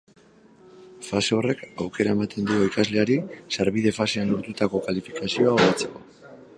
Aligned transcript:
Fase 1.07 1.35
horrek 1.39 1.61
aukera 1.85 2.15
ematen 2.17 2.49
dio 2.53 2.65
ikasleari 2.71 3.19
sarbide 3.59 3.95
fasean 4.01 4.35
lortutako 4.35 4.85
kalifikazioa 4.89 5.55
hobetzeko. 5.57 6.07